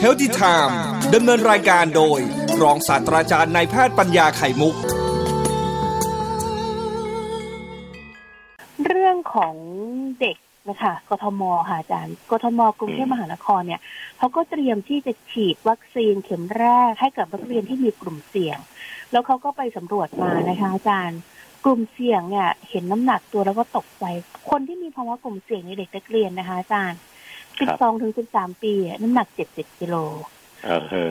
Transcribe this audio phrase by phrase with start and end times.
[0.00, 0.78] เฮลติไทม์
[1.14, 2.20] ดำเนินรายการโดย
[2.62, 4.74] รองศาสตราจารย์นายแพทย์ปัญญาไข่มุก
[8.86, 9.54] เรื่องของ
[10.20, 10.36] เด็ก
[10.68, 13.80] นะคะกทมค่ะอาจารย์กทมกรุงเทพมหานครเนี่ย
[14.18, 18.58] เขาก็เตรียมที่จะฉีดวัคซีนเข็มแรกให้กับนักเรียนที่มีกลุ่มเสี่ยง
[19.12, 21.18] แล้วเขาก็ไปสำรวจมานะคะ อาจารย์
[21.64, 24.04] กลุ่มเสี่ยงเนี่ย เห็นน้ำหนักตัวแล้วก็ตกใจ
[24.50, 26.98] คนที่มีภาวะกลุ่มเสี่ยงในเด็กนักเรียนนะคะ อาจารย์
[27.70, 28.72] 12ถึง13ปี
[29.02, 29.96] น้ำหนัก70กิโล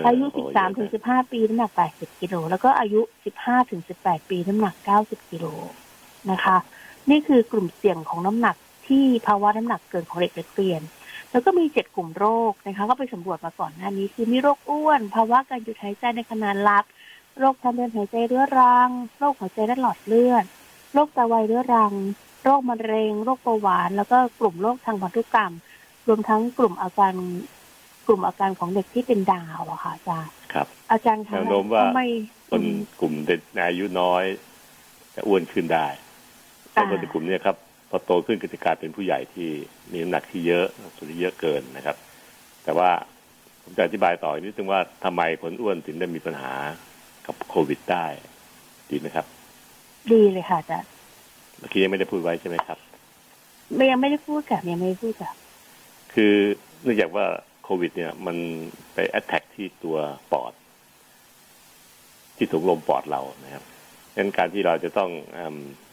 [0.07, 3.02] อายุ13ถึง15ปีน้ำหนัก80กิโลแล้วก็อายุ
[3.35, 5.45] 15ถึง18ปีน้ำหนัก90กิโล
[6.31, 6.58] นะคะ
[7.09, 8.55] นี่คือกลุ่มเสี่ยงของน้ำหนัก
[8.88, 10.81] ที่ภาวะน้ำหนักเกินของเด็กนักเรียน
[11.31, 16.86] แล้วก็มีเจ็ดกลุ่มโรคนะคะก็ไปสำรวจมาก่อนหน้านี้ คือมีโรคอ้วน ภาวะการหยุดหายใจในขณะรับ
[17.39, 20.45] โรคทางเดินหายใจเรื้อรังโรคหัวใจและหลอดเลือด
[20.94, 21.94] โรคไตวายเรื้อรัง
[22.44, 25.53] โรคมะเร็ง โรคเบาหวาน แล้วก็กลุ่มโรคทางพันธุกรรม
[26.07, 27.13] รวมทั้งกลุ่มอาการ
[28.07, 32.03] กลุ่มอาการของเด็กที่เป็นดาวอะค่ะอาจารย์ครับ อาจารย์คะแนวโน้มว่าทำไม
[32.52, 32.63] คน
[32.99, 34.23] กลุ่มเด็กอายุน้อย
[35.16, 35.88] จะอ้วนขึ้นได้
[36.71, 37.58] แต่คนในกลุ่มเนี้ครับ
[37.89, 39.49] พอโตขึ้นก็จะกลายเป็นผู้ใหญ่ที่
[39.91, 41.95] มีน้ำหนักที่เยอะส่วนที่เยอะเกินนะครับ
[42.63, 42.89] แต่ว่า
[43.63, 46.53] ผมจะอธิบายต่ออีกนิดนึงว่าทำไมคนอ้วนถึงได้มีปัญหา
[47.25, 48.05] กับโควิดได้
[48.89, 49.25] ดีไหมครับ
[50.11, 50.89] ดีเลยค่ะอาจารย์
[51.59, 52.77] เมื่อกี้ยังไม่ได้พูดไว้ใช่ไหมครับ
[53.75, 55.33] ไม่ยังไม่ได้พูดกับยังไม่ได้พูดกับ
[56.14, 56.34] คือ
[56.84, 57.26] เนื่องจากว่า
[57.64, 58.38] โควิด เนี่ยมัน
[58.94, 59.98] ไปแอตแทกที่ตัว
[60.31, 60.54] ปอด
[62.38, 63.64] ที่ถุงลมปอดเรานะครับ
[64.14, 65.39] งนั้นการที่เราจะต้องอ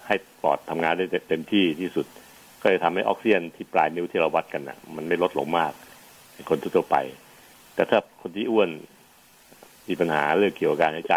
[0.07, 2.07] ให้ปอดทำงานได้เต็มที่ที่สุด
[2.63, 5.73] ก็จะทำให้ออกซิเจนที่ปลายนิ้วที่เราวัดกันนะมันไม่ลดลงมาก
[6.35, 6.97] ในคนทั่วไป
[7.75, 8.71] แต่ถ้าคนที่อ้วน
[9.89, 11.17] มีปัญหาเรื่องเกี่ยวกับการหายใจ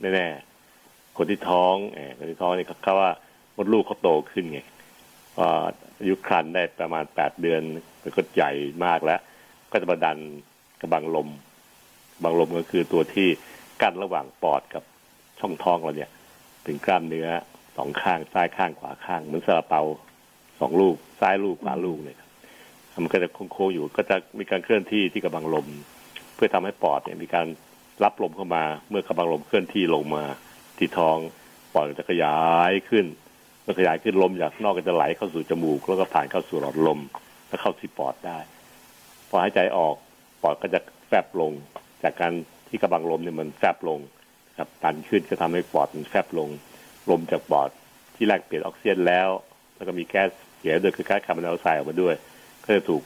[0.00, 3.10] แน่ๆคนที่ท้องเออคนที่ท้องนี่เขาว่า
[3.56, 4.60] มดลูกเขาโตขึ้นไง
[5.38, 7.60] อายุครรภ์ได้ประมาณแปดเดือน
[8.02, 8.52] มันก็ใหญ่
[8.84, 9.20] มากแล้ว
[9.72, 10.18] ก็จะมาดัน
[10.80, 11.28] กระบังลม
[12.14, 13.28] กระบังลมก็คือตัวที่
[13.82, 14.82] กั้นระหว่างปอดกับ
[15.40, 16.10] ช่องท้องเราเนี่ย
[16.62, 17.28] เป็นกล้ามเนื้อ
[17.76, 19.82] สองข้างซ้ายข้างขวาข้างเหมือนซาลาเปา
[20.60, 22.18] สองลูกซ้ายลูกขวาลูกเนี่ย
[23.02, 25.66] มันก็จะโค้งๆอยู่ ก็จะมีการเคลื่อนที่ที่กระบังลม
[26.34, 27.46] เพื่อทำให้ปอดเนี่ยมีการ
[28.04, 30.24] รับลมเข้ามา เมื่อกระบังลมเคลื่อนที่ลงมา
[30.78, 31.16] ที่ท้อง
[31.72, 32.38] ปอดจะขยา
[32.70, 33.06] ยขึ้น
[33.78, 37.00] ขยายขึ้นลมจากนอกก็จะไหลเข้าสู่จมูก แล้วก็ผ่านเข้าสู่หลอดลม
[37.48, 38.38] แล้วเข้าที่ปอดได้
[39.28, 39.94] พอหายใจออก
[40.42, 41.52] ปอดก็จะแฟบลง
[42.02, 42.32] จากการ
[42.68, 43.98] ที่กระบังลมเนี่ยมันแฟบลง
[44.58, 46.48] ครับตันขึ้นก็ทำให้ปอดมันแฟบลง
[47.10, 47.70] ลมจากปอด
[48.16, 49.28] ที่แลกเปลี่ยนออกซิเจนแล้ว
[49.76, 50.28] แล้วก็มีแก๊ส
[50.58, 52.14] เสียด้วยคือแก๊สคาร์บอนไดออกไซด์ออกมาด้วย
[52.64, 53.02] ก็จะถูก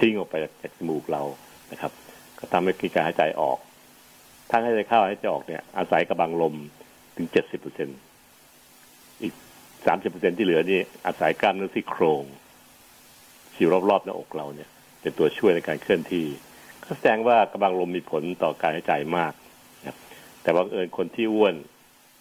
[0.00, 1.22] ทิ้งออกไปจากจมูกเรา
[1.70, 1.92] นะครับ
[2.38, 3.58] ก็ทำให้การหายใจออก
[4.50, 6.54] ทั้งหายใจเข้าหายใจออกเนี่ยอาศัยกระบังลม
[7.16, 8.04] ถึงเจ็ดสิบเปอร์เซ็นอีก
[9.86, 12.22] สามสิบเปอร์เซ็นที่เหลือนี่อาศัยกล้ามเนื้อซี่โครง
[13.54, 14.68] ที่รอบๆหน้าอกเราเนี่ย
[15.00, 16.26] เป็นตัวช่วยในการเคลื่อนที่
[16.84, 19.32] ก็แสดงว่ากำลังลมมีผลต่อการหายใจมาก
[19.86, 19.96] นะ
[20.42, 21.54] แต่ว่าเอิญคนที่อ้วน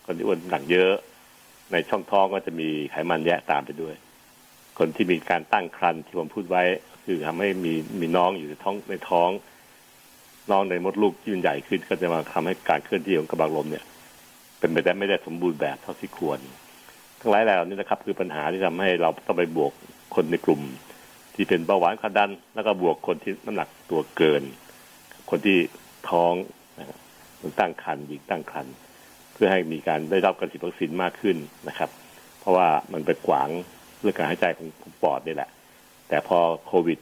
[0.06, 0.94] คนที่อ้วนหนักเยอะ
[1.72, 3.96] ในช่องท้องก็จะมีไขมันแยะตามไปด้วย
[4.80, 6.64] คนที่มีการตั้งครรภ์ที่ผมพูดไว้
[7.06, 9.30] คือทำให้มีมีน้องอยู่ในท้องในท้อง
[10.52, 13.86] น้องในมดลูกที่มันใหญ่ขึ้นก็จะมาทำให้การเคลื่อนที่ของกระบังลมเนี่ย
[14.60, 16.40] เป็นไปได้ไม่ได้สมบูรณ์แบบเท่าที่ควร
[17.22, 19.72] ทั้งหลายแล้วนี่นะครับ คือปัญหาที่ทำให้เราต้องไปบวก
[20.16, 20.62] คนในกลุ่ม
[21.36, 24.44] ที่เป็นเบาหวานความดัน แล้วก็บวกคนที่น้ำหนักตัวเกิน
[25.30, 25.58] คนที่
[26.10, 26.34] ท้อง
[26.80, 26.98] นะครับ
[27.40, 28.74] คนตั้งครรภ์หญิงตั้งครรภ์
[29.34, 31.38] เพื่อให้มีการได้รับการฉีดวัคซีนมากขึ้น
[31.68, 31.90] นะครับ
[32.40, 33.50] เพราะว่ามันไปขวาง
[34.02, 34.68] เรื่องการหายใจของ
[35.02, 35.50] ปอดนี่แหละ
[36.10, 37.00] แต่พอโควิด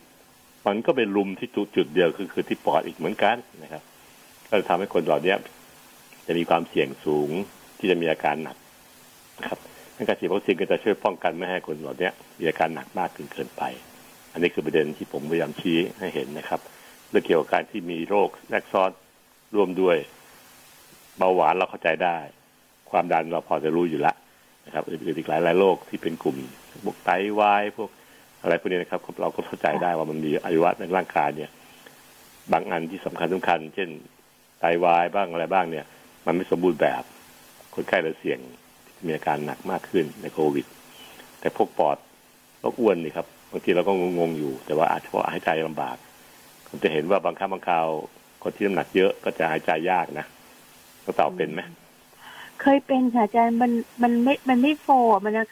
[0.68, 3.84] มันก็เป็นลุมที่จุดเดียวคือคือที่ปอดอีกเหมือนกันนะครับ
[4.50, 5.36] ก็จะทำให้คนเหล่านี้
[6.28, 7.30] จะมีความเสี่ยงสูง
[7.78, 8.58] ที่จะมีอาการหนัก
[9.40, 9.60] นะครับ
[10.06, 12.10] การฉีดวัคซีนก็จะช่วยป้องกันไม่ให้คนเหล่านี้
[12.40, 13.64] มีอาการหนักมากขึ้นเกินไป
[14.34, 16.60] อันนี้คือประเด็นที่ผมพยายามชี้ให้เห็นนะครับ
[17.10, 18.90] เรื่องเกี่ยวกับการที่มีโรคแทรกซ้อน
[19.56, 19.98] ร่วมด้วย
[21.18, 22.18] เบาหวานเราเข้าใจได้
[22.92, 24.14] ความดันเราพอจะรู้อยู่ละ
[24.66, 26.38] นะครับอื่นๆอีกหลายหลายโรคที่เป็นกลุ่ม
[26.86, 27.10] พวกไต
[27.40, 27.90] วายพวก
[28.42, 31.50] อะไรพวกนี้นะครับ เราก็เข้าใจได้ว่ามันมีอายุวัในร่างกายเนี่ย
[32.52, 33.90] บางอันที่สำคัญสำคัญ เช่น
[34.60, 35.86] ไตวายบ้างอะไรบ้างเนี่ย
[36.26, 37.04] มันไม่สมบูรณ์แบบ
[37.76, 38.40] คนไข้เราเสี่ยง
[39.06, 40.66] มีอาการหนักมากขึ้นในโควิด
[41.40, 41.98] แต่พวกปอด
[42.60, 45.98] โรคอ้วนนี่ครับบางทีเราก็งงๆอยู่ แต่ว่าอาจจะเพราะหายใจลำบาก
[46.68, 47.88] ผมจะเห็นว่าบางครั้งบางคราว
[48.44, 50.26] คนที่น้ำหนักเยอะก็จะหายใจยากนะ
[51.06, 51.62] ก็ตอบเป็นไหม
[52.62, 53.72] เคยเป็นค่ะอาจารย์มัน
[54.02, 54.88] มันไม่มันไม่โฟ
[55.26, 55.48] มันนะ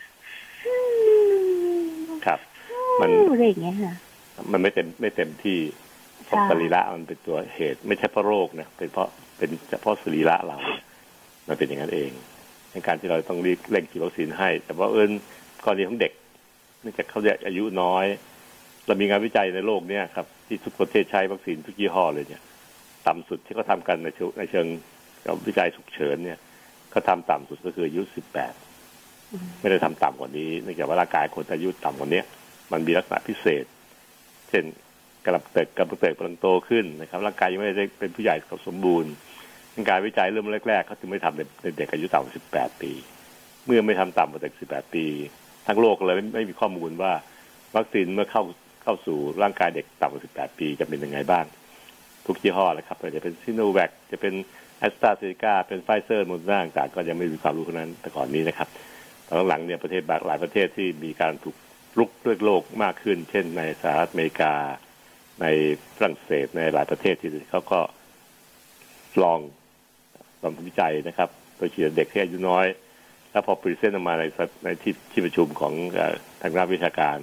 [2.26, 2.40] ครับ
[3.02, 3.94] มันอะไรอย่างเงี้ยค่ะ
[4.52, 5.60] มันไม่เต็มไม่เต็มที่
[6.26, 9.08] เพราะค่ะสรีระมันเป็นตัวเหตุ ไม่ใช่เพราะโรคนะเป็นเพราะ
[9.38, 10.58] เป็นเฉพาะสรีระเรา
[11.48, 12.12] มันเป็นอย่างนั้นเอง
[12.76, 15.12] ในการที่เราต้องรีบเร่งฉีดวัคซีนให้ แต่ว่าเอิญ
[15.66, 16.12] กรณีของเด็ก
[16.82, 18.06] เนื่องจากเขาอายุน้อย
[18.88, 22.42] เรามีงานวิจัยในโลกเนี้ยครับที่ทุกประเทศใช้วัคซีนทุกยี่ห้อเลยเนี่ย
[23.08, 24.68] ต่ำสุดที่เขาทากันในเชิงในเชิง
[25.48, 26.40] วิจัยฉุกเฉินเนี่ย
[26.92, 28.54] เขาทาต่ำสุดก็คืออายุสิบแปด
[29.62, 32.22] ไม่ได้ทำต่ำกว่านี้เนื่องจากว่าร่างกายคนอายุต่ำกว่านี้
[32.72, 33.66] มันมีลักษณะพิเศษ
[34.50, 34.64] เช่น
[35.26, 39.12] กระดับเติกกระดับเติกกำลังโตขึ้นนะครับร่างกายยังไม่ได้เป็นผู้ใหญ่กับสมบูรณ์
[39.90, 42.92] การวิจัยเริ่มแรกๆเขาจึงไม่ทำในเด็กอายุต่ำกว่าสิบแปดปี
[43.66, 45.06] เมื่อไม่ทำต่ำกว่าเด็กสิบแปดปี
[45.68, 47.12] ทั้งโลกเลยไม่มีข้อมูลว่า
[47.76, 48.44] วัคซีนเมื่อเข้า
[48.84, 51.46] เข้าสู่ร่างกายเด็กต่ำกว่าสิบแปดปีจะเป็นยังไงบ้าง
[52.26, 54.34] ทุกยี่ห้อเลยครับจะเป็นซิโนแวคจะเป็น
[54.80, 58.70] แอสตราเซเนกาเป็นไฟเซอร์โมเดอร์นาต่างก็ยังไม่มีความรู้เท่านั้นแต่ก่อนนี้นะครับ
[59.28, 61.56] ตอนหลังเนี่ยประเทศบางหลายประเทศที่มีการถูก
[62.00, 64.54] รุกด้วยโรคมากขึ้น เช่น ในสหรัฐอเมริกา
[65.42, 65.46] ใน
[65.96, 67.80] ฝรั่งเศสในหลายประเทศที่เขาก็
[69.24, 69.40] ลอง
[70.42, 72.66] ทำวิจัยนะครับโดยฉีดเด็กที่อายุน้อย
[73.32, 74.24] แล้วพอ present ออกมาใน
[74.66, 75.74] ในที่ที่ประชุมของ
[76.42, 77.18] ทางด้านวิชาการ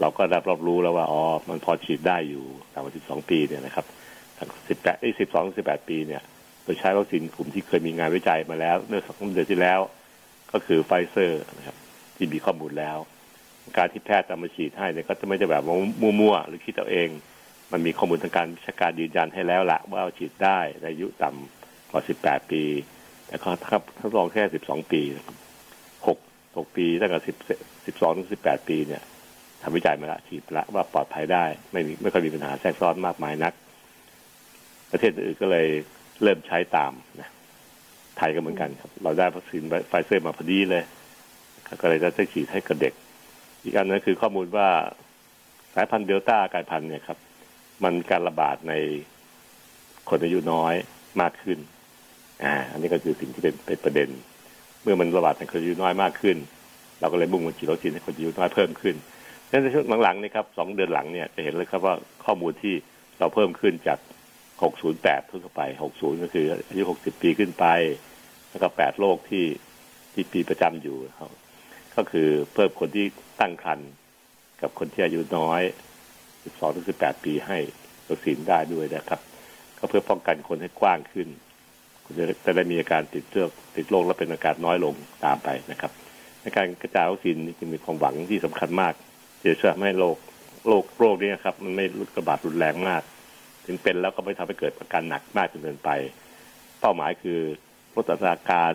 [0.00, 3.86] เราก็ได้รับรู้แล้วว่าอ๋อมันพอฉีดได้อยู่ต่ำกว่า12 ปีเนี่ยนะครับ
[4.38, 4.48] ทั้ง
[4.78, 6.22] 18ไอ้12 18 ปีเนี่ย
[6.62, 9.80] โดยใช้วัคซีนกลุ่มที่เคยมีงานวิจัยมาแล้วเมื่อสองเดือนที่แล้ว
[10.52, 11.76] ก็คือไฟเซอร์นะครับ
[12.16, 12.98] ที่มีข้อมูลแล้ว
[13.78, 15.62] การที่แพทย์จะมาฉีดให้เนี่ยก็จะไม่ได้แบบ
[16.20, 17.08] มั่วๆหรือคิดเอาเอง
[17.72, 21.57] มันมีข้อมูลทางการวิชาการยืนยันให้แล้วละว่าฉีดได้ในอายุต่ำ
[21.90, 22.62] กว่า18ปี
[23.26, 25.02] แต่เขาครับทดลองแค่12ปี
[25.96, 29.02] 6 6ปีตั้งแต่10 12ถึง18ปีเนี่ย
[29.62, 33.52] ทำวิจัยมาละฉีดละว่าปลอดภัยได้ ไม่มีไม่ค่อยมีปัญหาแทรกซ้อนมากมายนัก
[34.90, 35.66] ประเทศอื่นก็เลย
[36.22, 37.30] เริ่มใช้ตามนะ
[38.18, 40.84] ไทยก็เหมือนกันครับ เราได้วัคซีนไฟเซอร์มาพอดีเลย
[41.80, 42.94] ก็เลยจะได้ฉีดให้กับเด็ก
[43.62, 44.68] อีกอันนึงคือข้อมูลว่า
[45.74, 47.18] สายพันธุ์เดลต้ากลายพันธุ์เนี่ยครับ
[47.84, 48.74] มันการระบาดใน
[50.08, 50.74] คนอายุน้อย
[51.20, 51.58] มากขึ้น
[52.44, 54.08] อ่าอันนี้ก็คือสิ่งที่เป็นเป็นประเด็น
[54.82, 56.36] เมื่อมันระบาดในคนอายุน้อยมากขึ้น
[57.00, 58.94] เราก็เลยมุ่งมาฉีดวัคซีนให้คนอายุน้อยเพิ่มขึ้น
[59.50, 61.94] ดังนั้นในช่วงหลังๆนี่ครับสองเดือนหลังเนี่ยจะเห็นเลยครับว่า
[62.24, 62.74] ข้อมูลที่
[63.18, 63.98] เราเพิ่มขึ้นจาก
[64.64, 65.62] 608 ทั่วไป
[65.92, 67.66] 60 ก็คืออายุ 60 ปีขึ้นไป
[68.50, 69.44] แล้วก็ 8 โรคที่
[70.14, 71.30] ที่ปีประจำอยู่ครับ
[71.96, 73.06] ก็คือเพิ่มคนที่
[73.40, 73.90] ตั้งครรภ์
[74.62, 75.62] กับคนที่อายุน้อย
[76.18, 77.58] 12 ถึง 18 ปีให้
[78.08, 79.20] วัคซีนได้ด้วยนะครับ
[79.78, 81.28] ก็เพื่อป้องกันคนให้กว้างขึ้น
[82.08, 83.46] คุณจะได้มีอาการติดเชื้อ
[83.76, 84.94] ติดโรคและเป็นอาการน้อยลง
[85.24, 85.92] ตามไปนะครับ
[86.42, 88.94] ในการกระจายวัคซีนจึงมีความหวังที่สำคัญมาก
[89.42, 90.16] จะช่วยให้โรค
[90.66, 91.84] โรคโรคนี้ครับ มันไม่
[92.18, 93.02] ระบาดรุนแรงมาก
[93.66, 95.90] ถึงเป็นแล้วก็ไม่ทำให้เกิดอาการหนักมากจนเกินไป
[96.80, 97.40] เป้าหมายคือ
[97.96, 98.74] ลดอัตราการ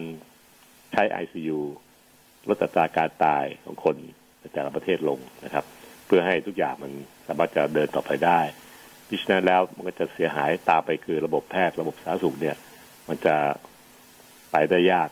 [0.91, 1.59] ใช้ไอซียู
[2.49, 3.95] ลดอัตราการตายของคน
[4.39, 5.65] ในแต่ละประเทศลงนะครับ
[6.05, 6.91] เพื่อให้ทุกอย่างมัน
[7.27, 8.39] สามารถจะเดินต่อไปได้
[9.07, 12.55] พิฉะนั้นแล้วมันก็จะเสียหายตามไปคือระบบแพทย์ระบบสาธารณสุขเนี่ย
[13.07, 13.35] มันจะ
[14.51, 15.09] ไปได้ยาก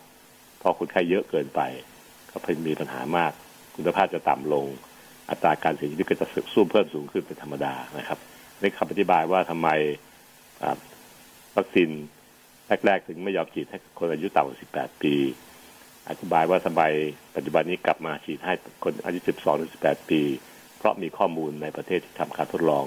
[0.60, 1.62] เพราะคนไข้เยอะเกินไป
[2.30, 3.32] ก็เพิ่มมีปัญหามาก
[3.76, 4.68] คุณภาพจะต่ำลง
[5.30, 8.20] อัตราการเสียชีวิตก็จะสูงเพิ่มสูงขึ้นเป็นธรรมดานะครับ
[8.62, 9.70] นี่คำอธิบายว่าทำไม
[11.58, 11.90] วัคซีน
[12.86, 15.14] แรกๆ ถึงไม่ยอมฉีดให้คนอายุต่ำกว่า 18 ปี
[16.10, 16.84] อธิบายว่าทำไม
[17.36, 18.54] ปัจจุบันนี้กลับมาฉีดให้
[18.84, 20.22] คนอายุ 12 ถึง 18 ปี
[20.78, 22.86] เพราะมีข้อมูลในประเทศที่ทำการทดลอง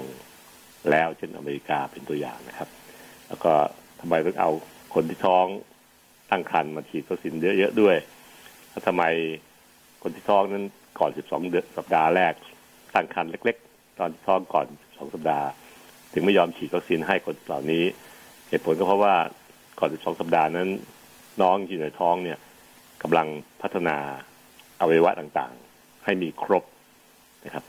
[0.91, 2.69] แล้วเช่นอเมริกาเป็นตัวอย่างนะครับ
[3.27, 3.53] แล้วก็
[4.01, 4.51] ทำไมต้องเอา
[4.95, 5.45] คนที่ท้อง
[6.31, 7.95] ตั้งครรภ์มาฉีดวัคซีนเยอะๆด้วย
[8.69, 9.03] แล้วทำไม
[10.01, 10.65] คนที่ท้องนั้น
[10.99, 12.33] ก่อน 12 เดือนสัปดาห์แรก
[12.95, 15.47] ตั้งครรภ์เล็ก ๆ ตอนท้องก่อน2สัปดาห์
[16.13, 17.83] ถึงไม่ยอมฉีดวัคซีนให้คนเหล่านี้
[18.49, 19.15] เหตุผลก็เพราะว่า
[19.79, 20.69] ก่อน 12 สัปดาห์นั้น
[21.41, 22.37] น้องที่ในท้องเนี่ย
[23.01, 23.27] กำลัง
[23.61, 23.97] พัฒนา
[24.79, 26.63] อวัยวะต่างๆ ให้มีครบ
[27.45, 27.63] นะครับ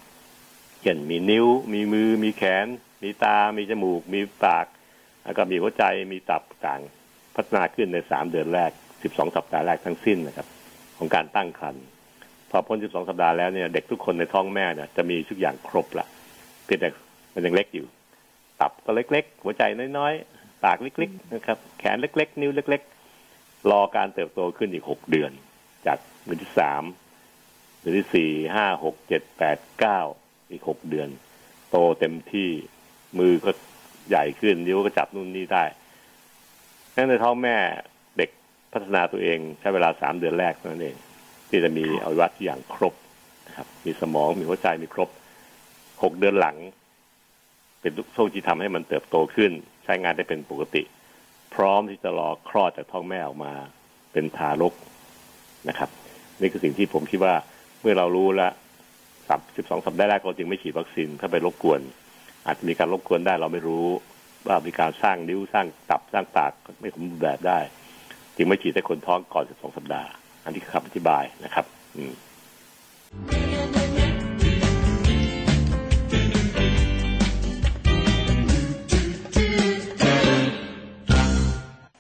[0.83, 2.67] เช่นมีนิ้ว มีมือ มีแขน
[3.03, 4.67] มีตา มีจมูก มีปาก
[5.25, 6.83] แล้วก็มีหัวใจ มีตับต่าง
[7.37, 8.71] พัฒนาขึ้นในสามเดือนแรก
[9.03, 10.47] 12สัปดาห์แรกทั้งสิ้นนะครับ
[10.99, 11.85] ของการตั้งครรภ์
[12.51, 16.07] พอพ้น12สัปดาห์แล้วเนี่ยเด็กทุกคนในท้องแม่เนี่ยจะมีทุกอย่างครบละ
[16.65, 16.89] เพียงแต่
[17.35, 17.87] มันยังเล็กอยู่
[18.61, 19.63] ตับก็เล็ก ๆ หัวใจ
[19.99, 22.83] น้อยๆปากเล็กๆนะครับ แขนเล็ก ๆ นิ้วเล็ก
[23.25, 25.31] ๆ รอการเติบโตขึ้นอีกหกเดือน
[25.87, 26.83] จากเดือนที่สาม
[27.79, 30.01] เดือนที่สี่ห้าหกเจ็ดแปดเก้า
[30.51, 31.09] อีกหกเดือน
[31.71, 32.49] โตเต็มที่
[33.19, 33.51] มือก็
[34.09, 35.65] ใหญ่ขึ้นนิ้วก็จับนู่นนี่ได้
[36.97, 37.57] นั่นในท้องแม่
[38.19, 38.31] เด็ก
[38.73, 40.97] พัฒนาตัวเองใช้เวลาสามเดือนแรกเท่านั้นเอง
[41.49, 42.95] ที่จะมีอวัยวะที่อย่างครบ
[43.47, 45.09] นะครับ มีสมองมีหัวใจมีครบ
[46.03, 46.57] หกเดือนหลัง
[47.81, 49.53] เป็นช่วงที่ทำให้มันเติบโตขึ้น
[49.85, 50.83] ใช้งานได้เป็นปกติ
[51.55, 53.53] พร้อมที่จะรอคลอดจากท้องแม่ออกมา
[54.13, 54.75] เป็นทารก
[55.69, 55.91] นะครับ
[56.41, 57.35] นี่คือสิ่งที่ผมคิดว่า
[57.81, 58.53] เมื่อเรารู้แล้ว
[59.29, 61.81] สับสิบสองสัปดาห์แรกเราจึงไม่ฉีดวัคซีนถ้าไปรบกวน
[62.47, 63.87] อาจจะมีการรบกวนได้เราไม่รู้
[64.49, 67.59] ว่ามีการสร้างนิ้วสร้างตับสร้างปากไม่สมบูรณ์แบบได้
[68.37, 70.11] จึงไม่ฉีดให้คนท้องก่อน 12สองสัปดาห์
[70.45, 71.65] อันที่คำอธิบายนะครับ
[71.97, 72.03] อื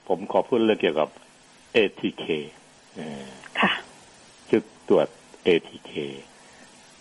[0.08, 1.08] ผมขอพูดเรื่องเกี่ยวกับ
[1.76, 2.26] ATK
[3.60, 3.72] ค่ะ
[4.50, 5.06] ชุดตรวจ
[5.46, 5.92] ATK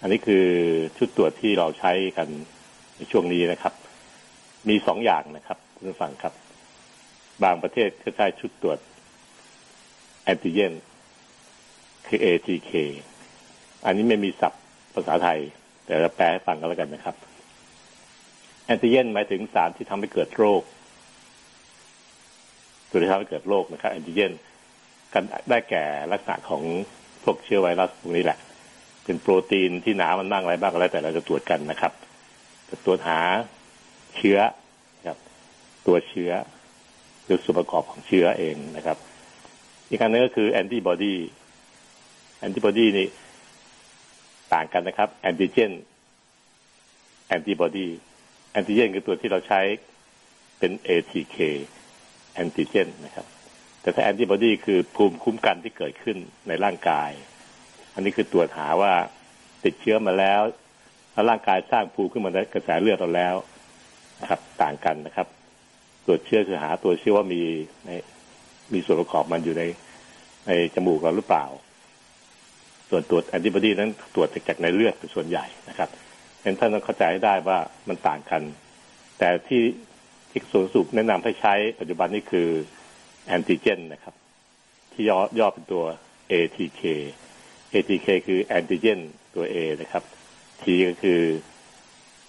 [0.01, 0.45] อันนี้คือ
[0.97, 2.27] ชุดตรวจที่เราใช้กัน
[2.97, 3.73] ในช่วงนี้นะครับ
[4.69, 6.33] มีสองอย่างนะครับคุณผู้ฟังครับ
[7.43, 8.79] บางประเทศก็ใช้ชุดตรวจ
[10.23, 10.73] แอนติเจน
[12.07, 12.71] คือ ATK
[13.85, 15.39] อันนี้ไม่มีศัพท์ภาษาไทย
[15.85, 17.15] แต่เราแปลให้ฟังกันแล้วกันนะครับ
[18.65, 20.61] แอนติเจนหมายถึงสารที่ทำให้เกิดโรค
[22.89, 24.31] ตัวที่ทำให้เกิดโรคนะครับแอนติเจน
[25.13, 26.63] กันได้แก่ลักษณะของ
[27.23, 28.37] พวกเชื้อไวรัสพวกนี้แหละ
[29.03, 31.93] เป็นโปรตีนที่หนามันบ้างอะไรบ้างอะไรแต่เราจะตรวจกันนะครับ
[32.69, 33.19] จะตรวจหา
[34.17, 34.39] เชื้อ
[35.07, 35.17] ครับ
[35.87, 36.31] ตัวเชื้อ
[37.25, 38.97] หรือส่วนประกอบของเชื้อเองนะครับ
[39.89, 41.15] อีกอันนึงก็คือแอนติบอดี
[42.39, 43.07] แอนติบอดีนี่
[44.53, 45.71] ต่างกันนะครับ แอนติเจน
[47.27, 47.87] แอนติบอดี
[48.51, 49.61] แอนติเจนคือตัวที่เราใช้
[50.59, 51.37] เป็น ATK
[52.33, 53.25] แอนติเจนนะครับ
[53.81, 56.17] แต่ถ้าแอนติบอดีคือภูมิคุ้มกันที่เกิดขึ้น
[56.47, 57.11] ในร่างกาย
[57.93, 58.93] อันนี้คือตรวจหาว่า
[59.65, 60.41] ติดเชื้อมาแล้ว
[61.13, 63.35] แล้วร่างกายสร้างภูมิขึ้นมาในกระแสเลือดเราแล้ว
[64.21, 65.27] นะครับ ต่างกันนะครับ
[66.05, 67.41] ตรวจเชื้อคือหาตัวเชื้อว่ามี
[67.85, 67.89] ใน
[68.73, 69.63] มีส่วนประกอบมันอยู่ใน
[70.47, 71.45] ในจมูกเราหรือเปล่า
[72.89, 75.89] ส่วนตรวจแอนติบอดีนั้นตรวจจากในเลือดเป็นส่วนใหญ่นะครับ
[76.41, 78.41] ฉะนั้นท่านต้องเข้าใจให้ได้ว่ามันต่างกัน
[79.19, 79.63] แต่ที่
[80.29, 82.49] ที่ส่วนสุขแนะนำให้ใช้ปัจจุบันนี้คือ
[83.27, 84.15] แอนติเจนนะครับ
[84.93, 85.83] ที่ย่อย่อเป็นตัว
[86.31, 86.81] ATK
[87.73, 88.99] ATK คือแอนติเจน
[89.35, 90.03] ตัว A นะครับ
[90.61, 91.19] T ก็คือ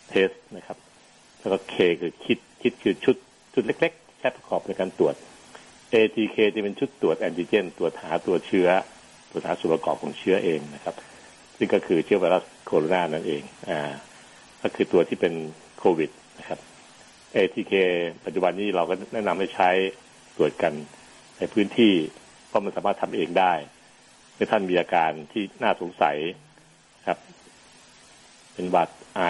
[0.09, 0.79] เทสนะครับ
[1.47, 3.17] แล้วก็ K คือคิดคิดคือชุด
[3.55, 5.15] ชุดเล็กๆแค่ประกอบในการตรวจ
[5.95, 8.69] ATK จะเป็นชุดตรวจแอนติเจนตรวจหาตัวเชื้อ
[9.31, 10.95] ตรวจหาส่วนประกอบของเชื้อเองนะครับ
[11.57, 13.81] ซึ่งก็คือเชื้อไวรัสโคโรนานั่นเองอ่า
[14.63, 15.35] ก็คือตัวที่เป็น
[15.79, 16.59] โควิดนะครับ
[17.37, 17.73] ATK
[18.25, 19.71] ปัจจุบันนี้เราก็แนะนำให้ใช้
[20.37, 20.73] ตรวจกัน
[21.39, 21.95] ในพื้นที่
[22.49, 23.53] เพราะมันสามารถทำเองได้
[24.35, 26.17] เมื่อท่านมีอาการที่น่าสงสัย
[27.09, 27.19] ครับ
[28.55, 29.23] เป็นหวัดไอ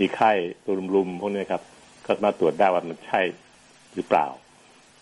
[0.00, 0.32] มีไข้
[0.64, 1.62] ตัวรุมๆพวกนี้ครับ
[2.06, 3.20] ก็มาตรวจได้ว่ามันใช่
[3.94, 4.26] หรือเปล่า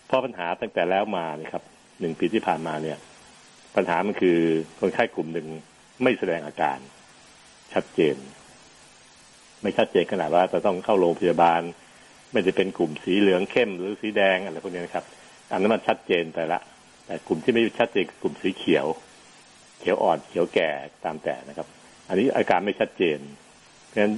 [0.05, 1.63] เพราะปัญหาตั้งแต่แล้วมานี่ครับ
[1.99, 2.97] หนึ่งปีที่ผ่านมาเนี่ย
[3.75, 4.37] ปัญหามันคือ
[4.79, 5.47] คนไข้กลุ่มหนึ่ง
[6.03, 6.77] ไม่แสดงอาการ
[7.73, 8.15] ชัดเจน
[9.61, 11.61] ไม่ชัดเจนขนาดว่าจะต้องเข้าโรงพยาบาล
[12.31, 15.05] ไม่ได้เป็นกลุ่มสีเหลืองเข้ม หรือสีแดงอะไรพวกนี้นะครับ
[15.51, 16.59] อันนั้นมันชัดเจนแต่ละ
[17.05, 18.85] แต่กลุ่มที่ไม่ชัดเจนกลุ่มสีเขียว
[19.79, 20.69] เขียวอ่อนเขียวแก่
[21.05, 21.67] ตามแต่นะครับ
[22.09, 23.19] อันนี้อาการไม่ชัดเจน
[23.85, 24.13] เพราะฉะนั้น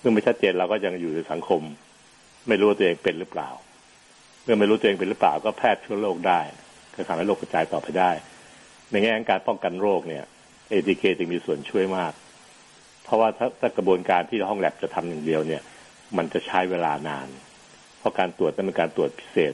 [0.00, 1.62] เมื่อไม่ชัดเจนเราก็ยังอยู่ในสังคม
[2.48, 3.48] ไม่รู้ตัวเองเป็นหรือเปล่า
[4.42, 6.40] เมื่อไม่รู้ตัวเองเป็นหรือเปล่าก็แพร่เชื้อโรคได้
[6.94, 8.10] ก็ทำให้โรคกระจายต่อไปได้
[8.90, 10.24] ในแง่ของการป้องกันโรคเนี่ย
[10.72, 12.12] ATK จึงมีส่วนช่วยมาก
[13.04, 15.62] เพราะว่าถ้าถ้ากระบวนการที่ห้องแลบจะทำอย่างเดียวเนี่ย
[16.16, 17.28] มันจะใช้เวลานาน
[17.98, 19.52] เพราะการตรวจนั้นเป็นการตรวจพิเศษ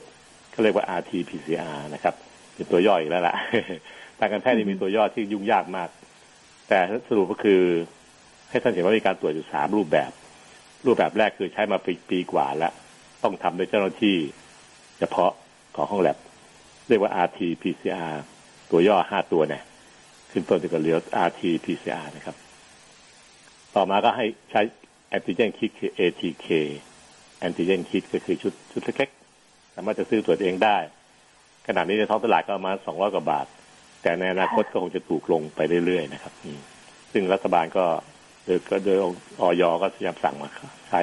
[0.51, 2.15] เขาเรียกว่า RT-PCR นะครับ
[2.55, 3.35] เป็นตัวย่อยอีกแล้วล่ะ
[4.19, 5.89] ทางการแพทย์นี่มีตัวย่อที่ยุ่งยากมาก
[6.67, 7.61] แต่สรุปก็คือ
[8.49, 10.11] ให้ท่านเห็นว่ามีการตรวจอยู่สามรูปแบบ
[10.87, 12.73] รูปแบบแรกคือใช้มาปีปีกว่าแล้ว
[13.23, 14.17] ต้องทำโดยเจ้าหน้าที่
[14.99, 15.31] เฉพาะ
[15.75, 16.17] ของห้องแลบ
[16.87, 18.11] เรียกว่า RT-PCR
[18.71, 19.63] ตัวย่อห้าตัวเนี่ย
[20.31, 22.35] ขึ้นต้นด้วยกับเรียก RT-PCR นะครับ
[23.75, 24.61] ต่อมาก็ให้ใช้
[25.09, 26.47] แอนติเจนคิดคือ ATK
[27.39, 30.77] แอนติเจนคิดก็คือชุดชุดเล็กๆสามารถจะซื้อตรวจเองได้
[31.67, 33.45] ขนาดนี้ในท้องตลาดก็ประมาณสองร้อยกว่าบาท
[34.01, 36.33] แต่ในอนาคตก็คงจะถูกลงไปเรื่อยๆนะครับ
[37.11, 37.85] ซึ่งรัฐบาลก็
[38.47, 38.97] โดยโดย
[39.41, 40.49] ออยก็พยายามสั่งมา
[40.89, 41.01] ใช้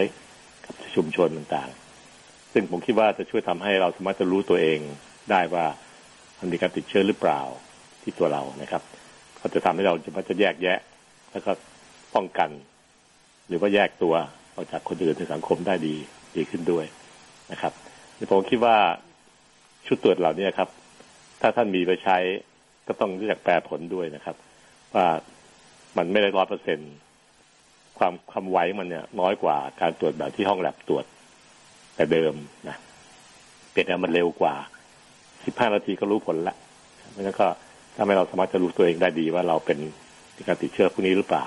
[0.65, 4.79] กับชุมชนต่างๆ ซึ่งผมคิดว่าจะช่วยทำให้เราสามารถจะรู้ตัวเอง
[5.31, 5.65] ได้ว่า
[6.41, 7.41] มันมีการติดเชื้อหรือเปล่า
[8.03, 8.83] ที่ตัวเรานะครับ
[9.41, 10.79] ก็จะทำให้เราจะมาจะแยกแยะ
[11.33, 11.53] แล้วก็
[12.15, 12.51] ป้องกัน
[13.49, 14.15] หรือว่าแยกตัว
[14.55, 15.95] ออกจากคนอื่นในสังคมได้ดี
[16.37, 16.85] ดีขึ้นด้วย
[17.53, 17.73] นะครับ
[18.33, 18.77] ผมคิดว่า
[19.87, 20.69] ชุดตรวจเหล่านี้ครับ
[21.41, 22.17] ถ้าท่านมีไปใช้
[22.87, 24.37] ก็ต้องรู้จักแปลผลด้วยนะครับ
[24.95, 25.07] ว่า
[25.97, 26.93] มันไม่ได้ร้อยเปอร์เซ็นต์
[27.99, 31.05] ความความไวมันเนี่ย น้อยกว่าการตรวจแบบที่ห้องแลบตรวจ
[31.97, 32.35] แต่เดิม
[32.69, 32.77] นะ
[33.73, 34.55] เป็นมันเร็วกว่า
[35.45, 36.57] สิบห้านาทีก็รู้ผลละ
[37.11, 37.47] เพราะฉะนั้นก็
[37.97, 39.79] ทำให้เราสามารถจะรู้ตัวเองได้ดีว่าเราเป็น
[40.49, 41.45] การติดเชื้อพวกนี้หรือเปล่า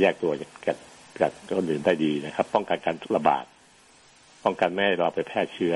[0.00, 0.76] แยกตัวจาก
[1.20, 3.44] จากคนอื่นได้ดีนะครับ ป้องกันการระบาด
[4.44, 5.74] ป้องกันไม่ให้เราไปแพร่เชื้อ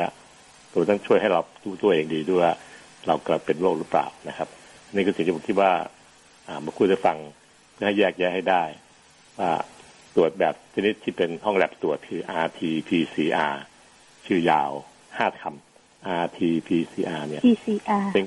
[0.72, 2.52] ตัวต้องช่วยให้เรารู้ตัวเองดีด้วยว่า
[3.06, 4.48] เรากลับเป็นโรคหรือเปล่านะครับ
[4.94, 5.72] นี่คือสิ่งที่ผมคิดว่า
[6.64, 7.16] มาคุยให้ฟัง
[7.72, 8.62] เพื่อให้แยกแยะให้ได้
[9.40, 9.50] ว่า
[10.16, 13.54] ตรวจแบบชนิดที่เป็นห้องแลบตรวจคือ RT-PCR
[14.26, 14.70] ชื่อยาว
[15.16, 18.24] ห้าคำ RT-PCR เนี่ย PCR เป็น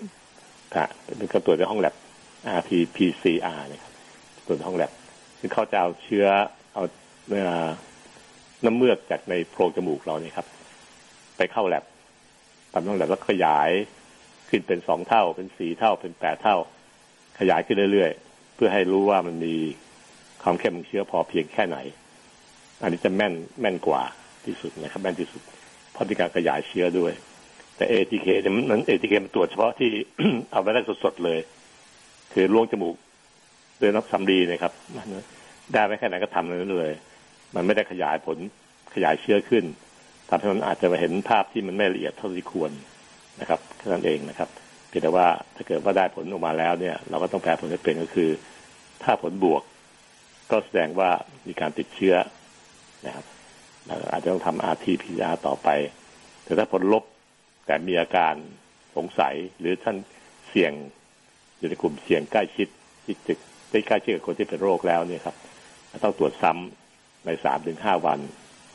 [0.76, 0.86] ค่ะ
[1.18, 1.96] เป็นการตรวจในห้องแลบ
[2.58, 3.94] RT-PCR เนี่ยครับ
[4.46, 4.92] ตรวจในห้องแลบ
[5.40, 6.28] ซึ่งเขาจะเอาเชื้อ
[6.74, 6.84] เอา
[7.28, 7.50] เนื้อ
[8.66, 10.48] น้ำเมือกจากในโพรงจมูกเราเนี่ยครับ
[11.38, 11.84] ไปเข้าแลบ
[12.74, 13.70] ทำห้องแลบแล้วขยาย
[14.50, 16.58] ขึ้นเป็นสองเท่า เป็นสี่เท่าเป็นแปดเท่า
[17.40, 19.56] ขยายขึ้นเรื่อยๆ เพื่อให้รู้ว่ามันมี
[20.44, 21.78] ความเข้มของเชื้อพอเพียงแค่ไหน
[22.82, 24.02] อันนี้จะแม่นแม่นกว่า
[24.46, 25.42] ที่สุดนะครับแม่นที่สุด
[25.92, 27.14] เพราะมีการขยายเชื้อด้วย
[27.76, 28.28] แต่ ATK
[28.72, 29.90] นั้น ATK มันตรวจเฉพาะที่
[30.52, 31.40] เอาไปได้สดๆเลย
[32.34, 32.96] คือล่วงจมูก
[33.82, 34.74] ด้วยน้ำสำลีนะครับ
[35.74, 36.94] ได้ไม่แค่ไหนก็ทำนั้นเลย
[37.56, 38.38] มันไม่ได้ขยายผล
[38.96, 39.64] ขยายเชื้อขึ้น
[40.30, 42.72] ทำให้มันอาจจะเห็นภาพที่มันไม่ละเอียดเท่าที่ควร
[43.42, 44.50] นะครับแค่นั้นเองนะครับ
[44.88, 48.30] เพียงแต่ว่าถ้าเกิดว่าได้ผลออกมาแล้วเนี่ย เราก็ต้องแปลผลให้เป็นก็คือ
[49.04, 49.62] ถ้าผลบวก
[50.52, 51.10] ก็แสดงว่า
[51.48, 52.16] มีการติดเชื้อ
[53.06, 53.26] นะครับ
[54.12, 55.70] อาจจะต้องทำ RT-PCR ต่อไป
[56.44, 57.04] แต่ถ้าผลลบ
[57.66, 58.34] แต่มีอาการ
[58.96, 59.98] สงสัยหรือท่าน
[60.50, 60.74] เสี่ยง
[61.58, 62.68] อยู่ในกลุ่มเสี่ยงใกล้ชิด
[63.06, 63.34] ที่จะ
[63.72, 65.36] ได้ใกล้ชิดกับคนที่เป็นโรคแล้วเนี่ยครับ
[66.04, 68.20] ต้องตรวจซ้ำในสามถึงห้าวัน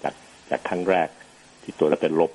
[0.03, 0.15] จาก
[0.51, 1.09] จากครั้งแรก
[1.63, 2.31] ที่ตรวจแล้วเป็นลบ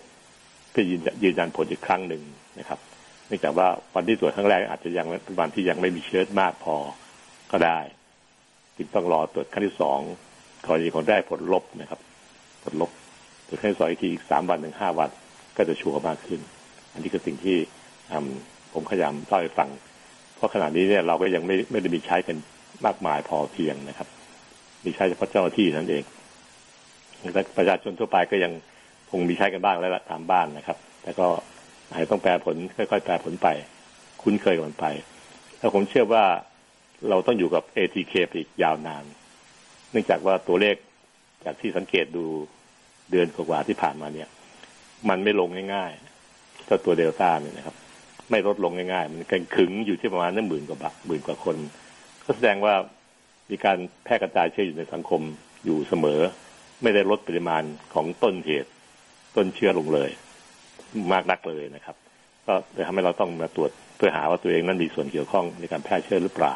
[0.71, 2.23] เพื่อยืนยืนยันผลอีกครั้งหนึ่ง
[2.59, 2.79] นะครับ
[3.27, 6.75] เนื่องจากว่าวันที่ตรวจครั้งแรกอาจจะยังเป็นวันที่ยังไม่มีเชื้อมากพอ
[7.51, 7.79] ก็ได้
[8.79, 9.99] จึงต้องรอตรวจครั้งที่สอง
[10.65, 11.99] กรณีของได้ผลลบนะครับ
[12.63, 12.91] ผลลบ
[13.47, 15.09] ตรวจครั้งที่สองอีกทีอีกสามวันถึงห้าวัน
[15.57, 16.39] ก็จะชัวร์มากขึ้น
[16.93, 17.57] อันนี้คือสิ่งที่
[18.73, 19.69] ผมพยายามเล่าให้ฟัง
[20.35, 22.37] เพราะขณะนี้เนี่ยเราก็ยังไม่ไม่ได้มีใช้กัน
[22.85, 24.07] มากมายพอเพียงนะครับ
[24.85, 26.03] มีใช้เฉพาะเจ้าหน้าที่นั่นเอง
[27.33, 28.51] แต่ประชาชนทั่วไปก็ยัง
[29.11, 31.27] คงมีใช้กันบ้างแล้วละตามบ้านนะครับ แต่ก็
[31.89, 33.47] อาจจะต้องแปลผลค่อยๆแปลผลไป
[34.21, 34.85] คุ้นเคยกันไป
[35.59, 36.25] แล้วผมเชื่อว่า
[37.09, 39.03] เราต้องอยู่กับ ATK ไปอีกยาวนาน
[39.91, 40.75] เนื่องจากว่าตัวเลข
[41.45, 42.25] จากที่สังเกตดู
[43.11, 44.29] เดือนกว่าที่ผ่านมาเนี่ย
[45.09, 47.75] มันไม่ลงง่ายๆถ้าตัวเดลต้าเนี่ยนะครับ
[48.29, 51.57] ไม่ลดลงง่ายๆ มันกันขึงอยู่ที่ประมาณนั่นหมื่นกว่าบาทหมื่นกว่าคน
[52.25, 52.73] ก็แสดงว่า
[53.49, 55.21] มีการแพร่กระจายเชื้ออยู่ในสังคม
[55.65, 56.19] อยู่เสมอ
[56.83, 57.63] ไม่ได้ลดปริมาณ
[57.93, 58.69] ของต้นเหตุ
[59.35, 60.09] ต้นเชื้อลงเลย
[61.13, 61.95] มากนักเลยนะครับ
[62.45, 66.55] ก็เลยทำให้เราต้องมาตรวจเพื่อหาว่าตัวเองนั้นมีส่วนเกี่ยวข้องในการแพร่เชื้อหรือเปล่า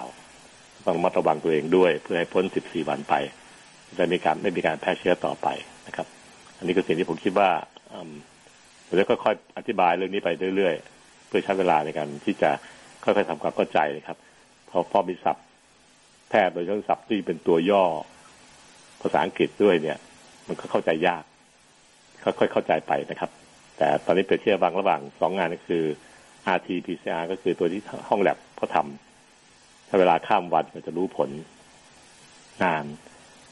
[0.86, 3.16] ต้องมัดระวังตัวเองด้วย เพื่อให้พ้น 14 วันไป
[4.00, 5.48] จะมีการไม่มีการแพร่เชื้อต่อไป
[5.88, 6.08] นะครับ
[6.58, 7.50] อันนี้ก็สิ่งที่ผมคิดว่า
[8.86, 12.50] เราจะค่อยๆอธิบายเรื่องนี้ไปเรื่อยๆ เพื่อใช้เวลาในการที่จะ
[13.04, 14.18] ค่อยๆทำความเข้าใจนะครับ
[14.70, 15.46] พอพอมีศัพท์
[16.30, 17.84] แพทย์โดยเฉพาะศัพท์ที่เป็นตัวย่อ
[19.02, 19.98] ภาษาอังกฤษด้วยเนี่ย
[20.48, 21.24] มันก็เข้าใจยาก
[22.24, 23.30] ค่อยๆเข้าใจไปนะครับ
[23.78, 25.84] แต่ตอนนี้เปรียบเทียบบางระหว่างสองงานก็คือ
[26.56, 29.13] RT-PCR ก็คือตัวที่ห้องแลบเขาทำ
[29.94, 31.30] ถ้าเวลาข้ามวันมันจะรู้ผล
[32.64, 32.86] งาน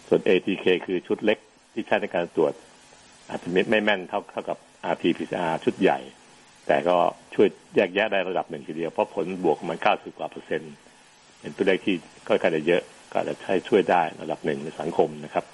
[0.07, 1.37] ส่วน ATK คือชุดเล็ก
[1.73, 2.53] ที่ใช้ในการตรวจ
[3.29, 4.57] อาจจะไม่แม่นเท่าเท่ากับ
[4.93, 5.99] RT-PCR ชุดใหญ่
[6.67, 6.97] แต่ก็
[7.33, 10.73] ช่วยแยกแยะได้ระดับหนึ่งทีเดียว เพราะผลบวกมันเก้าสิบกว่าเปอร์เซ็นต์
[11.39, 11.95] เป็นตัวเลขที่
[12.27, 15.45] ค่อยๆจะเยอะก็จะใช้ช่วยได้ระดับหนึ่งในสังคมนะครับ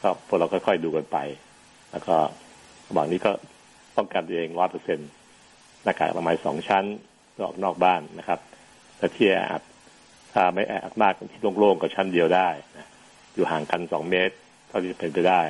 [0.00, 1.18] ก็พวกเราค่อยๆดูกันไป
[1.90, 2.16] แล้วก็
[2.88, 3.32] ระหว่างนี้ก็
[3.96, 5.08] ป้องกันตัวเองร้อยเปอร์เซ็นต์
[5.84, 6.84] หน้ากากอนามัยสองชั้น
[7.44, 8.40] ออกนอกบ้านนะครับ
[8.98, 9.62] ถ้าที่แออัด
[10.32, 12.88] ถ้าไม่แออัดมากที่โล่งๆก็ชั้นเดียวได้นะ
[13.34, 14.34] อยู่ห่างกันสองเมตร
[14.68, 15.42] เท่าที่เป็นไปได้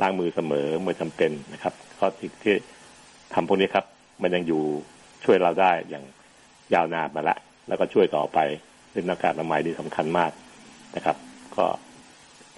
[0.00, 2.54] ล้างมือเสมอเมื่อจำเป็นนะครับข้อที่ที่
[3.34, 3.84] ทำพวกนี้ครับ
[4.22, 4.62] มันยังอยู่
[5.24, 6.04] ช่วยเราได้อย่าง
[6.74, 7.36] ยาวนานมาละ
[7.68, 8.38] แล้วก็ช่วยต่อไป
[8.90, 10.32] เรื่องหน้ากากอนามัยนี่สำคัญมาก
[10.96, 11.16] นะครับ
[11.56, 11.66] ก็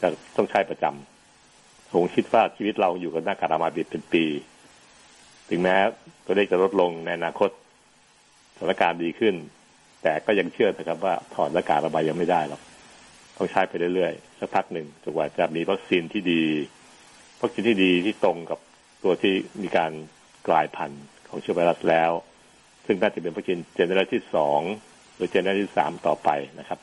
[0.00, 4.24] จะต้องใช้ประจำผมคิดว่าชีวิตเราอยู่กับหน้ากากอนามัยเป็นปี
[5.48, 5.76] ถึงแม้
[6.24, 7.50] ตัวเลขจะลดลงในอนาคต
[8.56, 9.34] สถานการณ์ดีขึ้น
[10.02, 12.60] แต่ก็ยังเชื่อนะครับว่าถอดหน้ากากอนายยังไม่ได้หรอก
[13.36, 16.42] ต้องใช้ไปเรื่อยๆสักพักหนึ่งจนกว่าจะมีวัคซีนที่ดี
[17.42, 18.58] วัคซีนที่ดีที่ตรงกับ
[19.04, 19.92] ตัวที่มีการ
[20.48, 22.10] กลายพันธุ์ของเชื้อไวรัสแล้ว
[22.86, 24.60] ซึ่งน่าจะเป็นวัคซีน generation ที่สอง
[25.16, 26.28] หรือ generation ที่สามต่อไป
[26.60, 26.78] นะครับ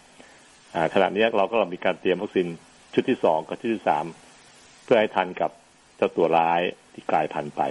[0.94, 2.48] ขณะนี้เราก็มีการเตรียมวัคซีน
[2.94, 4.06] ชุดที่สองกับชุดที่สาม
[4.84, 5.52] เพื่อให้ทันกับ
[5.98, 6.62] เจ้าตัวร้าย
[6.94, 7.62] ที่กลายพันธุ์ไป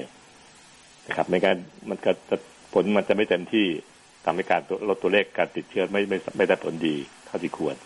[1.09, 2.37] นะครับไม่งั้นมันก็จะ
[2.73, 3.67] ผลมันจะไม่เต็มที่
[4.27, 7.77] ทำให้การลดตัวเลขการติดเชื้อไม่ไม่ไม่ได้ผลดีเท่าที่ควร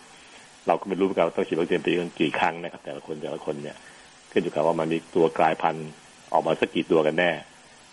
[0.67, 1.87] เราก็ไม่รู้เหมือนกันต้องฉีดวัคซีนไป
[2.19, 3.77] กี่ครั้งนะครับ แต่ละคนแต่ละคนเนี่ย
[4.31, 5.89] ขึ้นอยู่กับว่ามันมีตัวกลายพันธุ์
[6.33, 7.31] ออกมาสักกี่ตัวกันแน่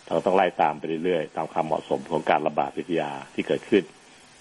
[0.07, 3.85] เราต้องไล่ตามไปเรื่อยๆ ตามความเหมาะสมของการระบาดวิทยาที่เกิดขึ้น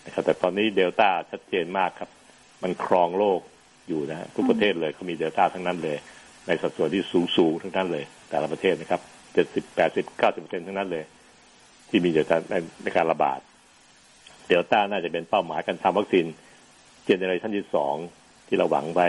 [0.05, 2.09] นะครับ แต่ตอนนี้เดลต้าชัดเจนมากครับ
[2.63, 3.39] มันครองโลก
[3.87, 5.97] อยู่นะทุกประเทศเลยเขามีเดลต้าทั้งนั้นเลย
[6.47, 9.01] ในสัดส่วนที่สูงสูงทั้งนั้นเลย แต่ละประเทศนะครับ
[9.33, 11.03] เจ็ดสิบแปดสิบเก้าสิบเปอร์เซ็นทั้งนั้นเลย
[11.89, 12.37] ที่มีเดลต้า
[12.83, 13.39] ในการระบาด
[14.47, 16.25] เดลต้าน่าจะเป็นเป้าหมายการทำวัคซีน
[17.05, 17.95] เจเนอเรชันที่สอง
[18.47, 19.07] ที่เราหวังไว้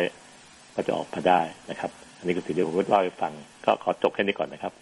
[0.74, 3.32] ก็จะออกมาได้นะครับ อันนี้ก็สิ่งที่ผมเล่าให้ฟัง
[3.64, 4.72] ก็ขอจบแค่นี้ก่อนนะครับ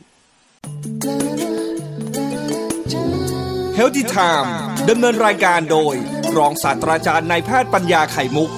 [3.76, 4.48] h e a l t h y Time
[4.90, 5.94] ดำเนินรายการโดย
[6.36, 8.50] รองศาสตราจารย์นายแพทย์ปัญญาไข่มุก